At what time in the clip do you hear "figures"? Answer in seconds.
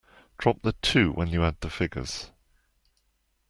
1.69-2.31